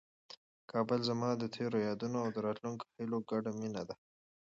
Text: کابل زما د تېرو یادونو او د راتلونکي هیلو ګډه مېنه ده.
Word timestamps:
کابل 0.71 0.99
زما 1.09 1.29
د 1.37 1.43
تېرو 1.55 1.77
یادونو 1.87 2.17
او 2.23 2.29
د 2.35 2.37
راتلونکي 2.47 2.85
هیلو 2.97 3.17
ګډه 3.29 3.51
مېنه 3.59 3.83
ده. 3.87 3.95